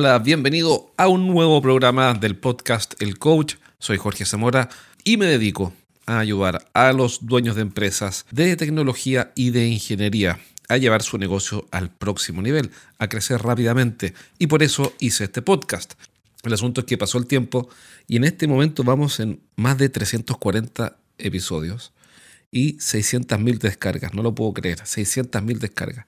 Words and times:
Hola, 0.00 0.20
bienvenido 0.20 0.92
a 0.96 1.08
un 1.08 1.26
nuevo 1.26 1.60
programa 1.60 2.14
del 2.14 2.36
podcast 2.36 2.94
El 3.02 3.18
Coach. 3.18 3.56
Soy 3.80 3.96
Jorge 3.96 4.24
Zamora 4.24 4.68
y 5.02 5.16
me 5.16 5.26
dedico 5.26 5.72
a 6.06 6.20
ayudar 6.20 6.68
a 6.72 6.92
los 6.92 7.26
dueños 7.26 7.56
de 7.56 7.62
empresas 7.62 8.24
de 8.30 8.54
tecnología 8.54 9.32
y 9.34 9.50
de 9.50 9.66
ingeniería 9.66 10.38
a 10.68 10.76
llevar 10.76 11.02
su 11.02 11.18
negocio 11.18 11.66
al 11.72 11.90
próximo 11.90 12.42
nivel, 12.42 12.70
a 13.00 13.08
crecer 13.08 13.42
rápidamente. 13.42 14.14
Y 14.38 14.46
por 14.46 14.62
eso 14.62 14.92
hice 15.00 15.24
este 15.24 15.42
podcast. 15.42 15.94
El 16.44 16.52
asunto 16.52 16.82
es 16.82 16.86
que 16.86 16.96
pasó 16.96 17.18
el 17.18 17.26
tiempo 17.26 17.68
y 18.06 18.18
en 18.18 18.22
este 18.22 18.46
momento 18.46 18.84
vamos 18.84 19.18
en 19.18 19.40
más 19.56 19.78
de 19.78 19.88
340 19.88 20.96
episodios 21.18 21.92
y 22.52 22.74
600.000 22.76 23.58
descargas. 23.58 24.14
No 24.14 24.22
lo 24.22 24.32
puedo 24.32 24.52
creer, 24.52 24.78
600.000 24.78 25.58
descargas. 25.58 26.06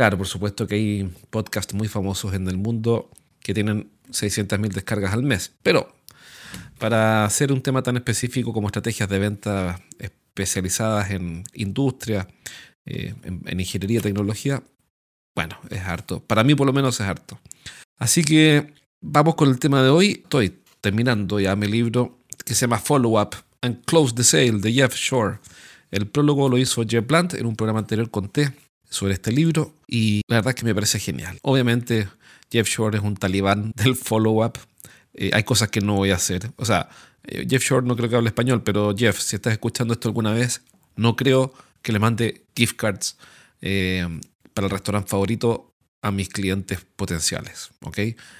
Claro, 0.00 0.16
por 0.16 0.28
supuesto 0.28 0.66
que 0.66 0.76
hay 0.76 1.14
podcasts 1.28 1.74
muy 1.74 1.86
famosos 1.86 2.32
en 2.32 2.48
el 2.48 2.56
mundo 2.56 3.10
que 3.40 3.52
tienen 3.52 3.90
600.000 4.08 4.72
descargas 4.72 5.12
al 5.12 5.22
mes, 5.22 5.52
pero 5.62 5.94
para 6.78 7.26
hacer 7.26 7.52
un 7.52 7.60
tema 7.60 7.82
tan 7.82 7.98
específico 7.98 8.54
como 8.54 8.68
estrategias 8.68 9.10
de 9.10 9.18
venta 9.18 9.78
especializadas 9.98 11.10
en 11.10 11.44
industria, 11.52 12.26
eh, 12.86 13.14
en, 13.24 13.60
ingeniería 13.60 13.98
y 13.98 14.02
tecnología, 14.02 14.62
bueno, 15.34 15.58
es 15.68 15.82
harto. 15.82 16.20
Para 16.20 16.44
mí 16.44 16.54
por 16.54 16.66
lo 16.66 16.72
menos 16.72 16.98
es 16.98 17.06
harto. 17.06 17.38
Así 17.98 18.24
que 18.24 18.72
vamos 19.02 19.34
con 19.34 19.50
el 19.50 19.58
tema 19.58 19.82
de 19.82 19.90
hoy. 19.90 20.22
Estoy 20.22 20.62
terminando 20.80 21.40
ya 21.40 21.54
mi 21.56 21.66
libro 21.66 22.20
que 22.46 22.54
se 22.54 22.62
llama 22.62 22.78
Follow 22.78 23.20
Up 23.20 23.36
and 23.60 23.84
Close 23.84 24.14
the 24.14 24.24
Sale 24.24 24.60
de 24.60 24.72
Jeff 24.72 24.94
Shore. 24.94 25.40
El 25.90 26.06
prólogo 26.06 26.48
lo 26.48 26.56
hizo 26.56 26.86
Jeff 26.88 27.06
Blunt, 27.06 27.34
en 27.34 27.44
un 27.44 27.54
programa 27.54 27.80
anterior 27.80 28.10
conté 28.10 28.50
sobre 28.90 29.14
este 29.14 29.32
libro 29.32 29.74
y 29.86 30.22
la 30.28 30.36
verdad 30.36 30.50
es 30.50 30.56
que 30.56 30.66
me 30.66 30.74
parece 30.74 30.98
genial. 30.98 31.38
Obviamente 31.42 32.08
Jeff 32.50 32.68
Shore 32.68 32.98
es 32.98 33.04
un 33.04 33.16
talibán 33.16 33.72
del 33.76 33.96
follow-up. 33.96 34.58
Eh, 35.14 35.30
hay 35.32 35.44
cosas 35.44 35.68
que 35.70 35.80
no 35.80 35.94
voy 35.94 36.10
a 36.10 36.16
hacer. 36.16 36.50
O 36.56 36.64
sea, 36.64 36.90
eh, 37.24 37.46
Jeff 37.48 37.64
Shore 37.64 37.86
no 37.86 37.96
creo 37.96 38.10
que 38.10 38.16
hable 38.16 38.28
español, 38.28 38.62
pero 38.62 38.94
Jeff, 38.96 39.18
si 39.18 39.36
estás 39.36 39.52
escuchando 39.52 39.94
esto 39.94 40.08
alguna 40.08 40.32
vez, 40.32 40.62
no 40.96 41.16
creo 41.16 41.54
que 41.82 41.92
le 41.92 41.98
mande 41.98 42.44
gift 42.54 42.76
cards 42.76 43.16
eh, 43.62 44.06
para 44.52 44.66
el 44.66 44.70
restaurante 44.70 45.08
favorito 45.08 45.72
a 46.02 46.10
mis 46.10 46.28
clientes 46.28 46.80
potenciales. 46.96 47.70
¿ok? 47.82 47.98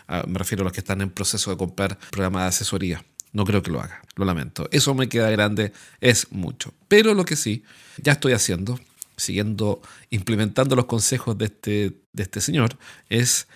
Ah, 0.08 0.24
me 0.26 0.38
refiero 0.38 0.62
a 0.62 0.64
los 0.64 0.72
que 0.72 0.80
están 0.80 1.00
en 1.00 1.10
proceso 1.10 1.50
de 1.50 1.56
comprar 1.56 1.98
programas 2.10 2.42
de 2.42 2.48
asesoría. 2.48 3.04
No 3.32 3.44
creo 3.44 3.62
que 3.62 3.70
lo 3.70 3.80
haga, 3.80 4.02
lo 4.16 4.24
lamento. 4.24 4.68
Eso 4.72 4.94
me 4.94 5.08
queda 5.08 5.30
grande, 5.30 5.72
es 6.00 6.32
mucho. 6.32 6.74
Pero 6.88 7.14
lo 7.14 7.24
que 7.24 7.36
sí, 7.36 7.62
ya 7.98 8.12
estoy 8.12 8.32
haciendo 8.32 8.80
siguiendo, 9.20 9.80
implementando 10.10 10.74
los 10.74 10.86
consejos 10.86 11.38
de 11.38 11.44
este, 11.46 12.00
de 12.12 12.22
este 12.22 12.40
señor, 12.40 12.76
es 13.08 13.46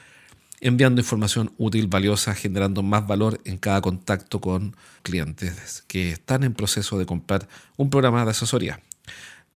enviando 0.61 1.01
información 1.01 1.53
útil, 1.59 1.89
valiosa, 1.89 2.35
generando 2.35 2.83
más 2.83 3.07
valor 3.07 3.41
en 3.45 3.59
cada 3.59 3.81
contacto 3.83 4.41
con 4.41 4.75
clientes 5.03 5.85
que 5.87 6.13
están 6.13 6.43
en 6.43 6.55
proceso 6.55 6.99
de 6.99 7.05
comprar 7.05 7.49
un 7.77 7.91
programa 7.91 8.25
de 8.25 8.31
asesoría. 8.31 8.81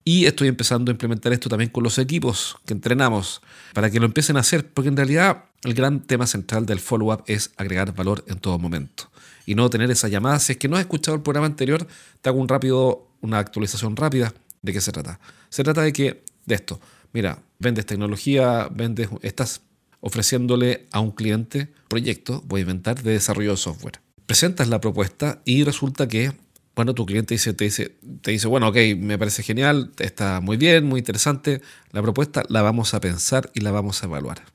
Y 0.04 0.26
estoy 0.26 0.48
empezando 0.48 0.90
a 0.90 0.94
implementar 0.94 1.32
esto 1.32 1.48
también 1.48 1.70
con 1.70 1.82
los 1.82 1.98
equipos 1.98 2.56
que 2.64 2.74
entrenamos 2.74 3.40
para 3.72 3.90
que 3.90 3.98
lo 4.00 4.06
empiecen 4.06 4.36
a 4.36 4.40
hacer, 4.40 4.68
porque 4.68 4.88
en 4.88 4.96
realidad 4.96 5.44
el 5.62 5.74
gran 5.74 6.00
tema 6.00 6.26
central 6.26 6.66
del 6.66 6.80
follow-up 6.80 7.24
es 7.26 7.52
agregar 7.56 7.94
valor 7.94 8.24
en 8.28 8.38
todo 8.38 8.58
momento 8.58 9.10
y 9.46 9.54
no 9.54 9.70
tener 9.70 9.90
esa 9.90 10.08
llamada. 10.08 10.38
Si 10.38 10.52
es 10.52 10.58
que 10.58 10.68
no 10.68 10.76
has 10.76 10.82
escuchado 10.82 11.16
el 11.16 11.22
programa 11.22 11.46
anterior, 11.46 11.86
te 12.20 12.28
hago 12.28 12.40
un 12.40 12.48
rápido, 12.48 13.08
una 13.20 13.38
actualización 13.38 13.96
rápida 13.96 14.32
¿De 14.66 14.72
qué 14.72 14.80
se 14.80 14.90
trata? 14.90 15.20
Se 15.48 15.62
trata 15.62 15.82
de 15.82 15.92
que, 15.92 16.24
de 16.44 16.56
esto, 16.56 16.80
mira, 17.12 17.40
vendes 17.60 17.86
tecnología, 17.86 18.68
vendes, 18.68 19.08
estás 19.22 19.60
ofreciéndole 20.00 20.88
a 20.90 20.98
un 20.98 21.12
cliente 21.12 21.72
proyecto, 21.86 22.42
voy 22.46 22.58
a 22.58 22.62
inventar, 22.62 23.00
de 23.00 23.12
desarrollo 23.12 23.52
de 23.52 23.58
software. 23.58 24.00
Presentas 24.26 24.66
la 24.66 24.80
propuesta 24.80 25.40
y 25.44 25.62
resulta 25.62 26.08
que, 26.08 26.32
bueno, 26.74 26.94
tu 26.94 27.06
cliente 27.06 27.34
dice, 27.34 27.54
te, 27.54 27.62
dice, 27.62 27.96
te 28.22 28.32
dice, 28.32 28.48
bueno, 28.48 28.66
ok, 28.66 28.76
me 28.98 29.16
parece 29.18 29.44
genial, 29.44 29.92
está 30.00 30.40
muy 30.40 30.56
bien, 30.56 30.84
muy 30.84 30.98
interesante, 30.98 31.62
la 31.92 32.02
propuesta 32.02 32.42
la 32.48 32.62
vamos 32.62 32.92
a 32.92 33.00
pensar 33.00 33.52
y 33.54 33.60
la 33.60 33.70
vamos 33.70 34.02
a 34.02 34.06
evaluar. 34.06 34.46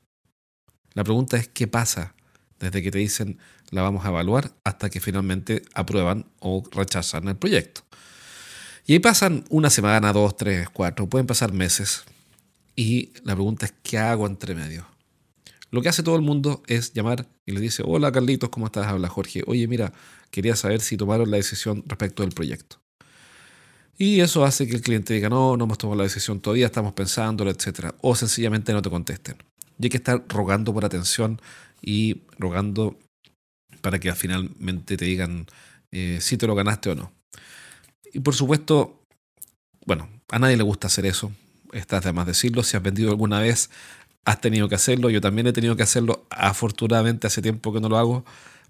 La 0.92 1.04
pregunta 1.04 1.38
es, 1.38 1.48
¿qué 1.48 1.68
pasa 1.68 2.14
desde 2.60 2.82
que 2.82 2.90
te 2.90 2.98
dicen 2.98 3.38
la 3.70 3.80
vamos 3.80 4.04
a 4.04 4.10
evaluar 4.10 4.52
hasta 4.62 4.90
que 4.90 5.00
finalmente 5.00 5.62
aprueban 5.72 6.26
o 6.38 6.62
rechazan 6.70 7.28
el 7.28 7.36
proyecto? 7.36 7.80
Y 8.86 8.94
ahí 8.94 8.98
pasan 8.98 9.44
una 9.48 9.70
semana, 9.70 10.12
dos, 10.12 10.36
tres, 10.36 10.68
cuatro, 10.70 11.08
pueden 11.08 11.26
pasar 11.26 11.52
meses. 11.52 12.04
Y 12.74 13.12
la 13.24 13.34
pregunta 13.34 13.66
es, 13.66 13.74
¿qué 13.82 13.98
hago 13.98 14.26
entre 14.26 14.54
medio? 14.54 14.86
Lo 15.70 15.80
que 15.80 15.88
hace 15.88 16.02
todo 16.02 16.16
el 16.16 16.22
mundo 16.22 16.62
es 16.66 16.92
llamar 16.92 17.28
y 17.46 17.52
le 17.52 17.60
dice, 17.60 17.82
hola 17.86 18.12
Carlitos, 18.12 18.50
¿cómo 18.50 18.66
estás? 18.66 18.86
Habla 18.86 19.08
Jorge. 19.08 19.42
Oye, 19.46 19.66
mira, 19.68 19.92
quería 20.30 20.56
saber 20.56 20.80
si 20.80 20.96
tomaron 20.96 21.30
la 21.30 21.38
decisión 21.38 21.84
respecto 21.86 22.22
del 22.22 22.32
proyecto. 22.32 22.82
Y 23.96 24.20
eso 24.20 24.44
hace 24.44 24.66
que 24.66 24.74
el 24.74 24.82
cliente 24.82 25.14
diga, 25.14 25.28
no, 25.28 25.56
no 25.56 25.64
hemos 25.64 25.78
tomado 25.78 25.98
la 25.98 26.04
decisión 26.04 26.40
todavía, 26.40 26.66
estamos 26.66 26.92
pensándolo, 26.92 27.50
etc. 27.50 27.94
O 28.00 28.14
sencillamente 28.16 28.72
no 28.72 28.82
te 28.82 28.90
contesten. 28.90 29.36
Y 29.78 29.84
hay 29.84 29.90
que 29.90 29.96
estar 29.98 30.24
rogando 30.28 30.74
por 30.74 30.84
atención 30.84 31.40
y 31.80 32.22
rogando 32.38 32.98
para 33.80 33.98
que 33.98 34.12
finalmente 34.14 34.96
te 34.96 35.04
digan 35.04 35.46
eh, 35.90 36.18
si 36.20 36.36
te 36.36 36.46
lo 36.46 36.54
ganaste 36.54 36.90
o 36.90 36.94
no. 36.94 37.12
Y 38.12 38.20
por 38.20 38.34
supuesto, 38.34 39.02
bueno, 39.86 40.08
a 40.30 40.38
nadie 40.38 40.56
le 40.56 40.62
gusta 40.62 40.86
hacer 40.86 41.06
eso. 41.06 41.32
Estás 41.72 42.04
de 42.04 42.12
más 42.12 42.26
decirlo. 42.26 42.62
Si 42.62 42.76
has 42.76 42.82
vendido 42.82 43.10
alguna 43.10 43.40
vez, 43.40 43.70
has 44.24 44.40
tenido 44.40 44.68
que 44.68 44.74
hacerlo. 44.74 45.10
Yo 45.10 45.20
también 45.20 45.46
he 45.46 45.52
tenido 45.52 45.76
que 45.76 45.82
hacerlo. 45.82 46.26
Afortunadamente 46.30 47.26
hace 47.26 47.42
tiempo 47.42 47.72
que 47.72 47.80
no 47.80 47.88
lo 47.88 47.98
hago. 47.98 48.24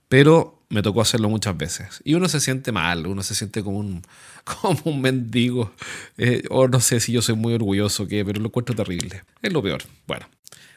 Pero 0.08 0.62
me 0.68 0.82
tocó 0.82 1.00
hacerlo 1.00 1.28
muchas 1.28 1.56
veces. 1.56 2.00
Y 2.04 2.14
uno 2.14 2.28
se 2.28 2.40
siente 2.40 2.70
mal, 2.70 3.06
uno 3.06 3.22
se 3.22 3.34
siente 3.34 3.62
como 3.62 3.78
un, 3.78 4.02
como 4.44 4.80
un 4.84 5.00
mendigo. 5.00 5.72
Eh, 6.18 6.44
o 6.50 6.68
no 6.68 6.80
sé 6.80 7.00
si 7.00 7.12
yo 7.12 7.22
soy 7.22 7.34
muy 7.34 7.54
orgulloso, 7.54 8.06
que, 8.06 8.24
pero 8.24 8.40
lo 8.40 8.46
encuentro 8.46 8.74
terrible. 8.74 9.24
Es 9.40 9.52
lo 9.52 9.62
peor. 9.62 9.82
Bueno, 10.06 10.26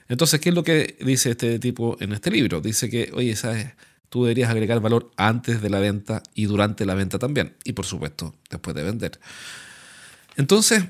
entonces, 0.08 0.40
¿qué 0.40 0.50
es 0.50 0.56
lo 0.56 0.64
que 0.64 0.98
dice 1.02 1.32
este 1.32 1.60
tipo 1.60 1.98
en 2.00 2.14
este 2.14 2.32
libro? 2.32 2.62
Dice 2.62 2.90
que, 2.90 3.12
oye, 3.14 3.36
¿sabes? 3.36 3.74
Tú 4.10 4.24
deberías 4.24 4.50
agregar 4.50 4.80
valor 4.80 5.12
antes 5.18 5.62
de 5.62 5.70
la 5.70 5.80
venta 5.80 6.24
y 6.34 6.46
durante 6.46 6.86
la 6.86 6.96
venta 6.96 7.20
también. 7.20 7.56
Y 7.64 7.74
por 7.74 7.86
supuesto, 7.86 8.34
después 8.50 8.76
de 8.76 8.84
vender. 8.84 9.20
Entonces, 10.38 10.86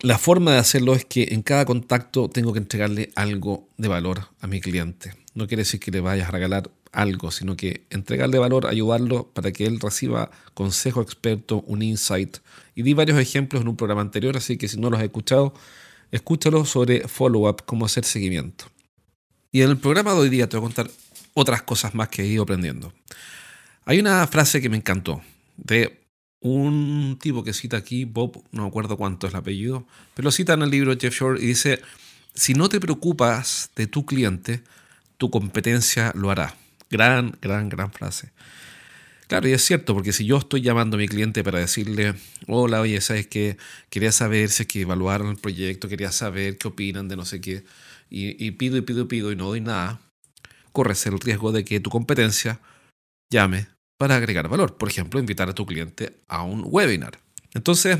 la 0.00 0.18
forma 0.18 0.52
de 0.52 0.58
hacerlo 0.58 0.94
es 0.94 1.04
que 1.04 1.28
en 1.32 1.42
cada 1.42 1.64
contacto 1.64 2.28
tengo 2.28 2.52
que 2.52 2.60
entregarle 2.60 3.10
algo 3.16 3.68
de 3.76 3.88
valor 3.88 4.28
a 4.40 4.46
mi 4.46 4.60
cliente. 4.60 5.14
No 5.34 5.48
quiere 5.48 5.62
decir 5.62 5.80
que 5.80 5.90
le 5.90 6.00
vayas 6.00 6.28
a 6.28 6.32
regalar 6.32 6.70
algo, 6.92 7.30
sino 7.30 7.56
que 7.56 7.84
entregarle 7.90 8.38
valor, 8.38 8.66
ayudarlo 8.66 9.28
para 9.32 9.52
que 9.52 9.66
él 9.66 9.80
reciba 9.80 10.30
consejo 10.54 11.02
experto, 11.02 11.62
un 11.66 11.82
insight. 11.82 12.38
Y 12.74 12.82
di 12.82 12.94
varios 12.94 13.18
ejemplos 13.18 13.62
en 13.62 13.68
un 13.68 13.76
programa 13.76 14.00
anterior, 14.00 14.36
así 14.36 14.56
que 14.56 14.68
si 14.68 14.78
no 14.78 14.88
los 14.88 14.98
has 14.98 15.04
escuchado, 15.04 15.52
escúchalo 16.12 16.64
sobre 16.64 17.06
follow-up, 17.08 17.64
cómo 17.66 17.86
hacer 17.86 18.04
seguimiento. 18.04 18.66
Y 19.50 19.62
en 19.62 19.70
el 19.70 19.78
programa 19.78 20.12
de 20.12 20.18
hoy 20.18 20.28
día 20.28 20.48
te 20.48 20.56
voy 20.56 20.64
a 20.64 20.68
contar 20.68 20.90
otras 21.38 21.62
cosas 21.62 21.94
más 21.94 22.08
que 22.08 22.22
he 22.22 22.26
ido 22.26 22.42
aprendiendo. 22.42 22.92
Hay 23.84 23.98
una 23.98 24.26
frase 24.26 24.60
que 24.60 24.68
me 24.68 24.76
encantó 24.76 25.22
de 25.56 26.00
un 26.40 27.18
tipo 27.20 27.42
que 27.42 27.52
cita 27.52 27.76
aquí, 27.76 28.04
Bob, 28.04 28.42
no 28.52 28.62
me 28.62 28.68
acuerdo 28.68 28.96
cuánto 28.96 29.26
es 29.26 29.32
el 29.32 29.38
apellido, 29.38 29.86
pero 30.14 30.26
lo 30.26 30.30
cita 30.30 30.54
en 30.54 30.62
el 30.62 30.70
libro 30.70 30.96
Jeff 30.98 31.14
Shore 31.14 31.42
y 31.42 31.46
dice, 31.46 31.80
si 32.34 32.54
no 32.54 32.68
te 32.68 32.80
preocupas 32.80 33.70
de 33.76 33.86
tu 33.86 34.04
cliente, 34.04 34.62
tu 35.16 35.30
competencia 35.30 36.12
lo 36.14 36.30
hará. 36.30 36.54
Gran, 36.90 37.36
gran, 37.40 37.68
gran 37.68 37.92
frase. 37.92 38.30
Claro, 39.26 39.48
y 39.48 39.52
es 39.52 39.62
cierto, 39.62 39.94
porque 39.94 40.12
si 40.12 40.24
yo 40.24 40.38
estoy 40.38 40.62
llamando 40.62 40.96
a 40.96 40.98
mi 40.98 41.08
cliente 41.08 41.44
para 41.44 41.58
decirle, 41.58 42.14
hola, 42.46 42.80
oye, 42.80 43.00
¿sabes 43.00 43.26
que 43.26 43.58
Quería 43.90 44.10
saber 44.10 44.48
si 44.48 44.62
es 44.62 44.68
que 44.68 44.82
evaluaron 44.82 45.28
el 45.28 45.36
proyecto, 45.36 45.88
quería 45.88 46.12
saber 46.12 46.56
qué 46.56 46.68
opinan 46.68 47.08
de 47.08 47.16
no 47.16 47.26
sé 47.26 47.40
qué, 47.40 47.64
y, 48.08 48.42
y 48.42 48.52
pido 48.52 48.78
y 48.78 48.80
pido 48.82 49.02
y 49.02 49.04
pido 49.04 49.32
y 49.32 49.36
no 49.36 49.48
doy 49.48 49.60
nada, 49.60 50.00
corres 50.78 51.04
el 51.06 51.18
riesgo 51.18 51.50
de 51.50 51.64
que 51.64 51.80
tu 51.80 51.90
competencia 51.90 52.60
llame 53.32 53.66
para 53.96 54.14
agregar 54.14 54.48
valor. 54.48 54.76
Por 54.76 54.88
ejemplo, 54.88 55.18
invitar 55.18 55.48
a 55.48 55.52
tu 55.52 55.66
cliente 55.66 56.20
a 56.28 56.44
un 56.44 56.62
webinar. 56.64 57.18
Entonces, 57.52 57.98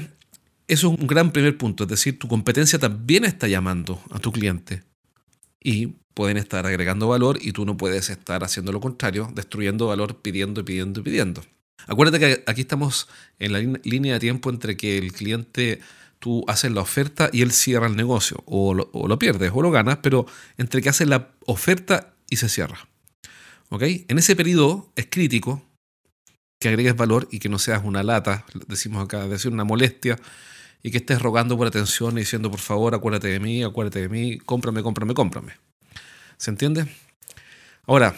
eso 0.69 0.93
es 0.93 1.01
un 1.01 1.09
gran 1.09 1.33
primer 1.33 1.59
punto. 1.59 1.83
Es 1.83 1.91
decir, 1.91 2.21
tu 2.21 2.29
competencia 2.29 2.79
también 2.79 3.25
está 3.25 3.49
llamando 3.49 4.01
a 4.13 4.21
tu 4.21 4.31
cliente 4.31 4.85
y 5.61 5.89
pueden 6.15 6.37
estar 6.37 6.67
agregando 6.67 7.09
valor 7.09 7.41
y 7.43 7.51
tú 7.51 7.67
no 7.67 7.77
puedes 7.77 8.11
estar 8.11 8.45
haciendo 8.45 8.71
lo 8.71 8.81
contrario, 8.81 9.29
destruyendo 9.35 9.89
valor, 9.89 10.23
pidiendo 10.23 10.65
pidiendo 10.65 11.03
pidiendo. 11.03 11.43
Acuérdate 11.89 12.21
que 12.21 12.45
aquí 12.47 12.61
estamos 12.61 13.09
en 13.41 13.53
la 13.55 13.59
línea 13.83 14.15
de 14.15 14.21
tiempo 14.21 14.51
entre 14.51 14.77
que 14.77 14.99
el 14.99 15.13
cliente, 15.13 15.81
tú 16.21 16.45
haces 16.47 16.71
la 16.71 16.83
oferta 16.83 17.29
y 17.33 17.43
él 17.43 17.51
cierra 17.51 17.89
el 17.89 17.97
negocio, 17.97 18.45
o 18.47 18.73
lo, 18.73 18.89
o 18.93 19.19
pierdes 19.19 19.51
o 19.53 19.63
lo 19.63 19.73
ganas, 19.73 19.99
pero 20.01 20.27
entre 20.59 20.81
que 20.81 20.91
haces 20.91 21.09
la 21.09 21.31
oferta 21.45 22.15
y 22.31 22.37
se 22.37 22.49
cierra. 22.49 22.89
¿Ok? 23.71 23.83
En 24.09 24.19
ese 24.19 24.37
periodo 24.37 24.93
es 24.97 25.07
crítico 25.11 25.63
que 26.61 26.69
agregues 26.69 26.97
valor 26.97 27.29
y 27.31 27.39
que 27.39 27.49
no 27.49 27.59
seas 27.59 27.85
una 27.85 28.03
lata, 28.03 28.45
decimos 28.67 29.05
acá, 29.05 29.29
decir 29.29 29.53
una 29.53 29.65
molestia, 29.65 30.19
y 30.83 30.91
que 30.91 30.99
estés 30.99 31.21
rogando 31.21 31.57
por 31.57 31.67
atención 31.67 32.17
y 32.17 32.21
diciendo, 32.21 32.51
por 32.51 32.61
favor, 32.61 32.95
acuérdate 32.95 33.29
de 33.29 33.41
mí, 33.41 33.63
acuérdate 33.63 34.01
de 34.01 34.09
mí, 34.09 34.39
cómprame, 34.39 34.83
cómprame, 34.83 35.15
cómprame. 35.15 35.53
¿Se 36.37 36.51
entiende? 36.51 36.87
Ahora, 37.87 38.17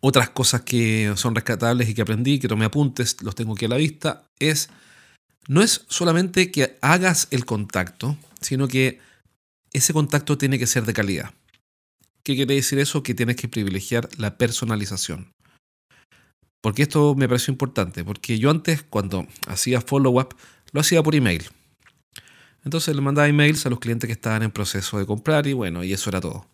otras 0.00 0.30
cosas 0.30 0.62
que 0.62 1.12
son 1.16 1.34
rescatables 1.34 1.88
y 1.88 1.94
que 1.94 2.02
aprendí, 2.02 2.38
que 2.38 2.48
tomé 2.48 2.64
apuntes, 2.64 3.22
los 3.22 3.34
tengo 3.34 3.54
aquí 3.54 3.64
a 3.64 3.68
la 3.68 3.76
vista, 3.76 4.24
es 4.38 4.68
no 5.46 5.62
es 5.62 5.84
solamente 5.88 6.50
que 6.50 6.78
hagas 6.80 7.28
el 7.30 7.44
contacto, 7.44 8.16
sino 8.40 8.68
que 8.68 9.00
ese 9.72 9.92
contacto 9.92 10.38
tiene 10.38 10.58
que 10.58 10.66
ser 10.66 10.84
de 10.84 10.92
calidad. 10.92 11.34
¿Qué 12.24 12.36
quiere 12.36 12.54
decir 12.54 12.78
eso? 12.78 13.02
Que 13.02 13.14
tienes 13.14 13.36
que 13.36 13.48
privilegiar 13.48 14.08
la 14.16 14.38
personalización. 14.38 15.32
Porque 16.62 16.82
esto 16.82 17.14
me 17.14 17.28
pareció 17.28 17.52
importante, 17.52 18.02
porque 18.02 18.38
yo 18.38 18.50
antes 18.50 18.82
cuando 18.82 19.26
hacía 19.46 19.82
follow-up 19.82 20.34
lo 20.72 20.80
hacía 20.80 21.02
por 21.02 21.14
email. 21.14 21.44
Entonces 22.64 22.96
le 22.96 23.02
mandaba 23.02 23.28
emails 23.28 23.66
a 23.66 23.70
los 23.70 23.78
clientes 23.78 24.08
que 24.08 24.14
estaban 24.14 24.42
en 24.42 24.50
proceso 24.50 24.98
de 24.98 25.04
comprar 25.04 25.46
y 25.46 25.52
bueno, 25.52 25.84
y 25.84 25.92
eso 25.92 26.08
era 26.08 26.22
todo. 26.22 26.46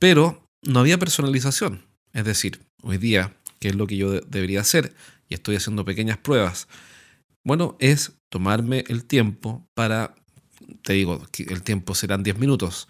Pero 0.00 0.42
no 0.62 0.80
había 0.80 0.98
personalización. 0.98 1.84
Es 2.12 2.24
decir, 2.24 2.60
hoy 2.82 2.98
día, 2.98 3.36
¿qué 3.60 3.68
es 3.68 3.76
lo 3.76 3.86
que 3.86 3.96
yo 3.96 4.20
debería 4.20 4.62
hacer? 4.62 4.92
Y 5.28 5.34
estoy 5.34 5.54
haciendo 5.54 5.84
pequeñas 5.84 6.18
pruebas. 6.18 6.66
Bueno, 7.44 7.76
es 7.78 8.14
tomarme 8.28 8.84
el 8.88 9.04
tiempo 9.04 9.64
para, 9.74 10.16
te 10.82 10.94
digo, 10.94 11.24
el 11.38 11.62
tiempo 11.62 11.94
serán 11.94 12.24
10 12.24 12.38
minutos, 12.38 12.88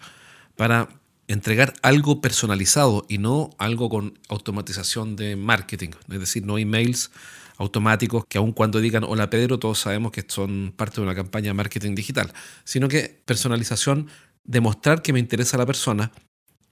para 0.56 0.99
entregar 1.32 1.74
algo 1.82 2.20
personalizado 2.20 3.06
y 3.08 3.18
no 3.18 3.50
algo 3.58 3.88
con 3.88 4.18
automatización 4.28 5.14
de 5.14 5.36
marketing. 5.36 5.90
Es 6.10 6.18
decir, 6.18 6.44
no 6.44 6.58
emails 6.58 7.12
automáticos 7.56 8.24
que 8.28 8.38
aun 8.38 8.52
cuando 8.52 8.80
digan 8.80 9.04
hola 9.04 9.30
Pedro, 9.30 9.58
todos 9.60 9.78
sabemos 9.78 10.10
que 10.10 10.24
son 10.26 10.72
parte 10.76 10.96
de 10.96 11.02
una 11.02 11.14
campaña 11.14 11.50
de 11.50 11.54
marketing 11.54 11.94
digital, 11.94 12.32
sino 12.64 12.88
que 12.88 13.22
personalización, 13.24 14.08
demostrar 14.42 15.02
que 15.02 15.12
me 15.12 15.20
interesa 15.20 15.56
la 15.56 15.66
persona 15.66 16.10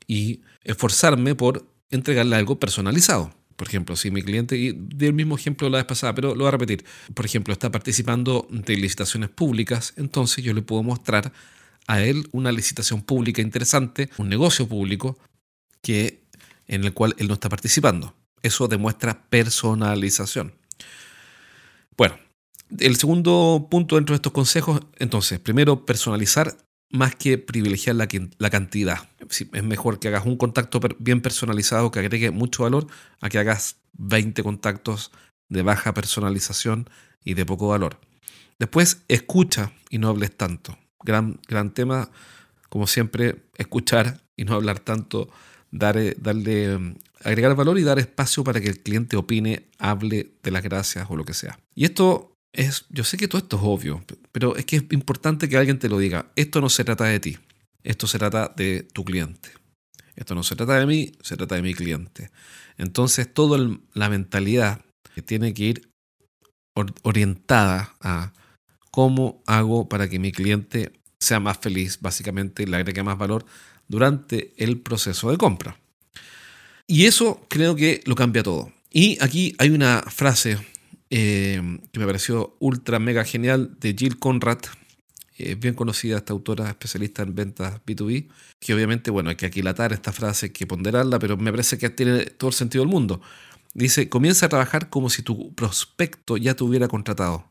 y 0.09 0.41
esforzarme 0.65 1.37
por 1.37 1.65
entregarle 1.91 2.35
algo 2.35 2.59
personalizado. 2.59 3.33
Por 3.55 3.69
ejemplo, 3.69 3.95
si 3.95 4.11
mi 4.11 4.23
cliente, 4.23 4.57
y 4.57 4.73
di 4.73 5.07
el 5.07 5.15
mismo 5.15 5.37
ejemplo 5.37 5.69
la 5.69 5.79
vez 5.79 5.87
pasada, 5.87 6.15
pero 6.15 6.31
lo 6.35 6.45
voy 6.45 6.49
a 6.49 6.53
repetir, 6.53 6.85
por 7.15 7.25
ejemplo, 7.25 7.53
está 7.53 7.71
participando 7.71 8.49
de 8.51 8.77
licitaciones 8.77 9.31
públicas, 9.31 9.95
entonces 9.97 10.43
yo 10.43 10.53
le 10.53 10.63
puedo 10.63 10.83
mostrar 10.83 11.33
a 11.89 12.03
él 12.03 12.29
una 12.33 12.53
licitación 12.53 13.03
pública 13.03 13.43
interesante, 13.43 14.11
un 14.19 14.29
negocio 14.29 14.69
público 14.69 15.19
que, 15.83 16.23
en 16.67 16.85
el 16.85 16.93
cual 16.93 17.15
él 17.19 17.27
no 17.27 17.35
está 17.35 17.49
participando. 17.49 18.15
Eso 18.43 18.69
demuestra 18.69 19.25
personalización. 19.29 20.55
Bueno, 21.97 22.17
el 22.79 22.97
segundo 22.97 23.67
punto 23.71 23.97
dentro 23.97 24.13
de 24.13 24.19
estos 24.19 24.33
consejos, 24.33 24.83
entonces, 24.99 25.41
primero, 25.41 25.87
personalizar 25.87 26.57
más 26.91 27.17
que 27.17 27.39
privilegiar 27.39 27.97
la, 27.97 28.07
la, 28.39 28.51
cantidad. 28.51 29.09
Es 29.29 29.65
mejor 29.65 29.99
que 29.99 30.09
hagas 30.09 30.27
un 30.27 30.37
contacto 30.37 30.81
bien 30.99 31.21
personalizado 31.21 31.91
que 31.91 31.99
agregue 31.99 32.31
mucho 32.31 32.63
valor 32.63 32.87
a 33.21 33.29
que 33.29 33.39
hagas 33.39 33.77
20 33.95 34.43
contactos 34.43 35.11
de 35.49 35.63
baja 35.63 35.95
personalización 35.95 36.89
y 37.25 37.35
de 37.35 37.47
poco 37.47 37.69
valor. 37.69 37.99
Después, 38.59 39.03
escucha 39.09 39.73
y 39.91 39.99
no 39.99 40.09
hables 40.09 40.37
tanto. 40.37 40.79
Gran, 41.05 41.41
gran 41.47 41.73
tema, 41.73 42.11
como 42.69 42.87
siempre, 42.87 43.37
escuchar 43.57 44.21
y 44.37 44.45
no 44.45 44.55
hablar 44.55 44.81
tanto, 44.81 45.29
darle, 45.71 46.17
darle, 46.19 46.97
agregar 47.23 47.55
valor 47.55 47.79
y 47.79 47.83
dar 47.83 47.99
espacio 47.99 48.45
para 48.45 48.61
que 48.61 48.69
el 48.69 48.81
cliente 48.81 49.17
opine, 49.17 49.69
hable 49.79 50.33
de 50.43 50.51
las 50.51 50.63
gracias 50.63 51.07
o 51.09 51.17
lo 51.17 51.25
que 51.25 51.35
sea. 51.35 51.59
Y 51.75 51.85
esto 51.85 52.33
es, 52.53 52.87
yo 52.91 53.05
sé 53.05 53.17
que 53.17 53.29
todo 53.29 53.41
esto 53.41 53.57
es 53.57 53.63
obvio, 53.65 54.05
pero 54.33 54.57
es 54.57 54.65
que 54.65 54.77
es 54.77 54.85
importante 54.91 55.49
que 55.49 55.57
alguien 55.57 55.79
te 55.79 55.89
lo 55.89 55.99
diga. 55.99 56.31
Esto 56.37 56.61
no 56.61 56.69
se 56.69 56.85
trata 56.85 57.05
de 57.05 57.21
ti, 57.21 57.39
esto 57.83 58.07
se 58.07 58.19
trata 58.19 58.53
de 58.57 58.87
tu 58.93 59.05
cliente. 59.05 59.51
Esto 60.19 60.35
no 60.35 60.43
se 60.43 60.57
trata 60.57 60.77
de 60.77 60.85
mí, 60.85 61.13
se 61.23 61.37
trata 61.37 61.55
de 61.55 61.63
mi 61.63 61.75
cliente. 61.75 62.33
Entonces, 62.77 63.33
toda 63.33 63.57
la 63.95 64.09
mentalidad 64.09 64.85
que 65.15 65.23
tiene 65.23 65.55
que 65.55 65.65
ir 65.65 65.89
orientada 67.03 67.95
a 68.01 68.33
cómo 68.99 69.45
hago 69.47 69.89
para 69.89 70.11
que 70.11 70.19
mi 70.19 70.33
cliente 70.33 70.91
sea 71.21 71.39
más 71.39 71.59
feliz, 71.59 72.01
básicamente, 72.01 72.67
le 72.67 72.79
agregue 72.79 73.05
más 73.05 73.17
valor 73.17 73.47
durante 73.87 74.53
el 74.57 74.81
proceso 74.81 75.31
de 75.31 75.37
compra. 75.37 75.79
Y 76.89 77.07
eso 77.07 77.47
creo 77.49 77.77
que 77.77 78.01
lo 78.07 78.17
cambia 78.17 78.43
todo. 78.43 78.73
Y 78.91 79.17
aquí 79.23 79.55
hay 79.59 79.71
una 79.71 80.03
frase 80.09 80.59
eh, 81.11 81.79
que 81.93 82.01
me 82.01 82.07
pareció 82.07 82.57
ultra 82.59 82.99
mega 82.99 83.25
genial 83.25 83.77
de 83.79 83.95
Jill 83.97 84.19
Conrad, 84.19 84.59
eh, 85.39 85.55
bien 85.55 85.75
conocida 85.75 86.17
esta 86.17 86.33
autora 86.33 86.69
especialista 86.69 87.23
en 87.23 87.37
ventas 87.37 87.81
B2B, 87.87 88.27
que 88.59 88.75
obviamente, 88.75 89.13
bueno, 89.13 89.31
hay 89.31 89.37
que 89.37 89.47
aquilatar 89.47 89.93
esta 89.93 90.11
frase, 90.11 90.47
hay 90.47 90.51
que 90.51 90.67
ponderarla, 90.67 91.21
pero 91.21 91.37
me 91.37 91.53
parece 91.53 91.79
que 91.79 91.89
tiene 91.89 92.25
todo 92.25 92.51
el 92.51 92.55
sentido 92.55 92.83
del 92.83 92.91
mundo. 92.91 93.21
Dice, 93.75 94.09
comienza 94.09 94.47
a 94.47 94.49
trabajar 94.49 94.91
como 94.91 95.09
si 95.09 95.23
tu 95.23 95.55
prospecto 95.55 96.37
ya 96.37 96.55
te 96.55 96.65
hubiera 96.65 96.89
contratado. 96.89 97.49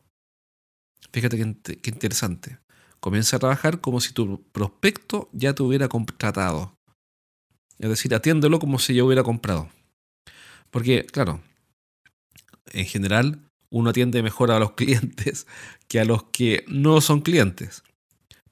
Fíjate 1.12 1.36
qué, 1.36 1.90
interesante. 1.90 2.58
Comienza 3.00 3.36
a 3.36 3.40
trabajar 3.40 3.80
como 3.80 4.00
si 4.00 4.12
tu 4.12 4.42
prospecto 4.52 5.28
ya 5.32 5.54
te 5.54 5.62
hubiera 5.62 5.88
contratado. 5.88 6.74
Es 7.78 7.88
decir, 7.88 8.14
atiéndelo 8.14 8.58
como 8.58 8.78
si 8.78 8.94
yo 8.94 9.06
hubiera 9.06 9.22
comprado. 9.22 9.68
Porque, 10.70 11.06
claro, 11.06 11.40
en 12.72 12.86
general 12.86 13.40
uno 13.70 13.90
atiende 13.90 14.22
mejor 14.22 14.50
a 14.50 14.58
los 14.58 14.72
clientes 14.76 15.46
que 15.86 16.00
a 16.00 16.04
los 16.04 16.24
que 16.24 16.64
no 16.68 17.00
son 17.00 17.20
clientes. 17.20 17.82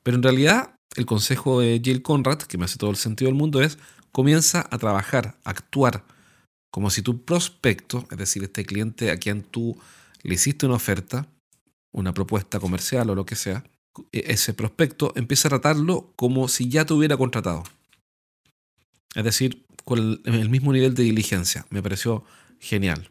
Pero 0.02 0.16
en 0.16 0.22
realidad, 0.22 0.76
el 0.96 1.06
consejo 1.06 1.60
de 1.60 1.80
Jill 1.82 2.02
Conrad, 2.02 2.38
que 2.38 2.58
me 2.58 2.64
hace 2.64 2.78
todo 2.78 2.90
el 2.90 2.96
sentido 2.96 3.28
del 3.28 3.38
mundo, 3.38 3.60
es 3.60 3.78
comienza 4.12 4.66
a 4.70 4.78
trabajar, 4.78 5.36
a 5.44 5.50
actuar 5.50 6.04
como 6.70 6.90
si 6.90 7.02
tu 7.02 7.24
prospecto, 7.24 8.06
es 8.10 8.18
decir, 8.18 8.44
este 8.44 8.64
cliente 8.64 9.10
a 9.10 9.16
quien 9.16 9.42
tú 9.42 9.78
le 10.22 10.34
hiciste 10.34 10.66
una 10.66 10.76
oferta, 10.76 11.26
una 11.96 12.14
propuesta 12.14 12.60
comercial 12.60 13.10
o 13.10 13.14
lo 13.14 13.26
que 13.26 13.34
sea, 13.34 13.64
e-, 14.12 14.24
ese 14.28 14.54
prospecto 14.54 15.12
empieza 15.16 15.48
a 15.48 15.50
tratarlo 15.50 16.12
como 16.14 16.46
si 16.46 16.68
ya 16.68 16.84
te 16.84 16.94
hubiera 16.94 17.16
contratado. 17.16 17.64
Es 19.14 19.24
decir, 19.24 19.66
con 19.84 20.20
el 20.24 20.50
mismo 20.50 20.72
nivel 20.72 20.94
de 20.94 21.04
diligencia. 21.04 21.66
Me 21.70 21.82
pareció 21.82 22.24
genial. 22.60 23.10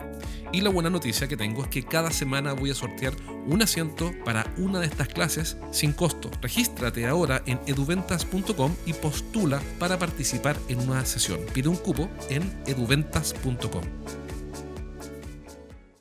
Y 0.53 0.59
la 0.59 0.69
buena 0.69 0.89
noticia 0.89 1.29
que 1.29 1.37
tengo 1.37 1.63
es 1.63 1.69
que 1.69 1.83
cada 1.83 2.11
semana 2.11 2.51
voy 2.51 2.71
a 2.71 2.75
sortear 2.75 3.13
un 3.47 3.61
asiento 3.61 4.11
para 4.25 4.53
una 4.57 4.81
de 4.81 4.87
estas 4.87 5.07
clases 5.07 5.57
sin 5.71 5.93
costo. 5.93 6.29
Regístrate 6.41 7.07
ahora 7.07 7.41
en 7.45 7.59
eduventas.com 7.67 8.75
y 8.85 8.91
postula 8.91 9.61
para 9.79 9.97
participar 9.97 10.57
en 10.67 10.79
una 10.81 11.05
sesión. 11.05 11.39
Pide 11.53 11.69
un 11.69 11.77
cupo 11.77 12.09
en 12.29 12.43
eduventas.com. 12.67 13.83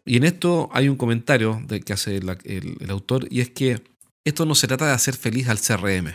Y 0.05 0.17
en 0.17 0.25
esto 0.25 0.69
hay 0.73 0.89
un 0.89 0.97
comentario 0.97 1.63
de 1.69 1.81
que 1.81 1.93
hace 1.93 2.17
el, 2.17 2.37
el 2.45 2.91
autor 2.91 3.29
y 3.31 3.41
es 3.43 3.51
que 3.51 3.81
esto 4.25 4.47
no 4.47 4.57
se 4.57 4.67
trata 4.67 4.87
de 4.87 4.93
hacer 4.93 5.15
feliz 5.15 5.49
al 5.49 5.61
CRM. 5.61 6.09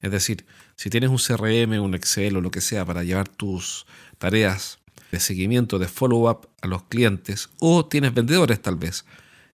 Es 0.00 0.10
decir, 0.10 0.44
si 0.74 0.90
tienes 0.90 1.08
un 1.08 1.18
CRM, 1.18 1.80
un 1.80 1.94
Excel 1.94 2.36
o 2.36 2.40
lo 2.40 2.50
que 2.50 2.60
sea 2.60 2.84
para 2.84 3.04
llevar 3.04 3.28
tus 3.28 3.86
tareas 4.18 4.80
de 5.10 5.20
seguimiento, 5.20 5.78
de 5.78 5.88
follow-up 5.88 6.48
a 6.60 6.66
los 6.66 6.84
clientes, 6.84 7.50
o 7.60 7.86
tienes 7.86 8.14
vendedores 8.14 8.60
tal 8.60 8.76
vez, 8.76 9.04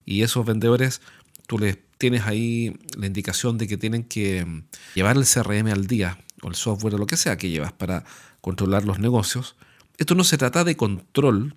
y 0.04 0.22
esos 0.22 0.46
vendedores 0.46 1.00
tú 1.46 1.58
les 1.58 1.78
tienes 1.98 2.22
ahí 2.26 2.78
la 2.96 3.06
indicación 3.06 3.58
de 3.58 3.68
que 3.68 3.76
tienen 3.76 4.04
que 4.04 4.44
mm, 4.44 4.64
llevar 4.94 5.16
el 5.16 5.24
CRM 5.24 5.68
al 5.68 5.86
día, 5.86 6.18
o 6.42 6.48
el 6.48 6.54
software 6.54 6.94
o 6.94 6.98
lo 6.98 7.06
que 7.06 7.16
sea 7.16 7.36
que 7.36 7.50
llevas 7.50 7.72
para 7.72 8.04
controlar 8.40 8.84
los 8.84 8.98
negocios. 8.98 9.56
Esto 9.98 10.14
no 10.14 10.24
se 10.24 10.38
trata 10.38 10.64
de 10.64 10.76
control, 10.76 11.56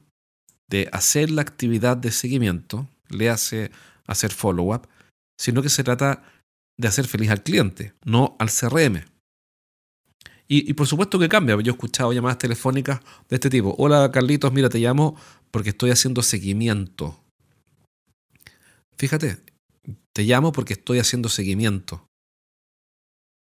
de 0.69 0.89
hacer 0.91 1.31
la 1.31 1.41
actividad 1.41 1.95
de 1.95 2.11
seguimiento, 2.11 2.89
le 3.09 3.29
hace 3.29 3.71
hacer 4.07 4.31
follow-up, 4.31 4.87
sino 5.37 5.61
que 5.61 5.69
se 5.69 5.83
trata 5.83 6.23
de 6.77 6.87
hacer 6.87 7.07
feliz 7.07 7.29
al 7.29 7.43
cliente, 7.43 7.93
no 8.03 8.35
al 8.39 8.49
CRM. 8.49 9.05
Y, 10.47 10.73
por 10.73 10.87
supuesto 10.87 11.17
que 11.17 11.29
cambia. 11.29 11.59
Yo 11.61 11.71
he 11.71 11.75
escuchado 11.75 12.13
llamadas 12.13 12.37
telefónicas 12.37 12.99
de 13.29 13.35
este 13.35 13.49
tipo. 13.49 13.75
Hola 13.77 14.11
Carlitos, 14.11 14.51
mira, 14.53 14.69
te 14.69 14.79
llamo 14.79 15.15
porque 15.51 15.69
estoy 15.69 15.91
haciendo 15.91 16.21
seguimiento. 16.21 17.23
Fíjate, 18.97 19.39
te 20.13 20.23
llamo 20.23 20.51
porque 20.51 20.73
estoy 20.73 20.99
haciendo 20.99 21.29
seguimiento. 21.29 22.05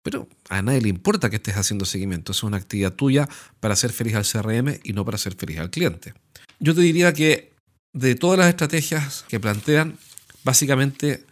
Pero 0.05 0.29
a 0.49 0.63
nadie 0.63 0.81
le 0.81 0.89
importa 0.89 1.31
que 1.31 1.37
estés 1.37 1.57
haciendo 1.57 1.85
seguimiento. 1.85 2.33
Es 2.33 2.43
una 2.43 2.57
actividad 2.57 2.95
tuya 2.95 3.29
para 3.61 3.75
hacer 3.75 3.93
feliz 3.93 4.15
al 4.15 4.27
CRM 4.27 4.81
y 4.83 4.93
no 4.93 5.05
para 5.05 5.17
hacer 5.17 5.35
feliz 5.35 5.59
al 5.59 5.71
cliente. 5.71 6.15
Yo 6.59 6.75
te 6.75 6.81
diría 6.81 7.13
que 7.13 7.53
de 7.93 8.15
todas 8.15 8.39
las 8.39 8.49
estrategias 8.49 9.25
que 9.29 9.39
plantean, 9.39 9.99
básicamente 10.45 11.27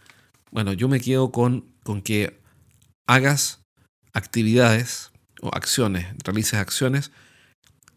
Bueno, 0.51 0.73
yo 0.73 0.89
me 0.89 0.99
quedo 0.99 1.31
con, 1.31 1.65
con 1.83 2.01
que 2.01 2.37
hagas 3.07 3.61
actividades 4.13 5.10
o 5.41 5.49
acciones, 5.53 6.07
realices 6.23 6.59
acciones 6.59 7.11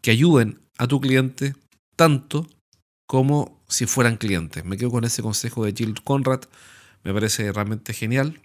que 0.01 0.11
ayuden 0.11 0.59
a 0.77 0.87
tu 0.87 0.99
cliente 0.99 1.55
tanto 1.95 2.47
como 3.07 3.63
si 3.67 3.85
fueran 3.85 4.17
clientes. 4.17 4.65
Me 4.65 4.77
quedo 4.77 4.91
con 4.91 5.03
ese 5.03 5.21
consejo 5.21 5.65
de 5.65 5.73
Jill 5.73 6.03
Conrad, 6.03 6.41
me 7.03 7.13
parece 7.13 7.51
realmente 7.51 7.93
genial 7.93 8.39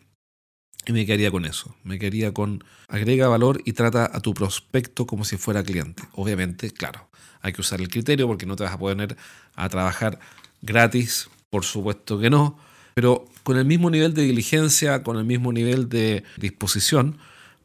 y 0.87 0.93
me 0.93 1.05
quedaría 1.07 1.31
con 1.31 1.45
eso. 1.45 1.75
Me 1.85 1.99
quedaría 1.99 2.33
con 2.33 2.65
agrega 2.89 3.29
valor 3.29 3.61
y 3.65 3.73
trata 3.73 4.11
a 4.13 4.21
tu 4.21 4.35
prospecto 4.35 5.07
como 5.07 5.25
si 5.25 5.37
fuera 5.37 5.63
cliente. 5.63 6.03
Obviamente, 6.13 6.71
claro, 6.71 7.09
hay 7.43 7.53
que 7.53 7.61
usar 7.61 7.81
el 7.81 7.89
criterio 7.89 8.27
porque 8.27 8.47
no 8.47 8.57
te 8.57 8.65
vas 8.65 8.73
a 8.73 8.79
poner 8.79 9.17
a 9.55 9.69
trabajar 9.69 10.19
gratis, 10.63 11.29
por 11.49 11.65
supuesto 11.65 12.19
que 12.19 12.31
no, 12.31 12.59
pero 12.95 13.27
con 13.43 13.57
el 13.57 13.65
mismo 13.65 13.91
nivel 13.91 14.15
de 14.15 14.23
diligencia, 14.23 15.03
con 15.03 15.17
el 15.17 15.25
mismo 15.25 15.53
nivel 15.53 15.89
de 15.89 16.25
disposición, 16.37 17.19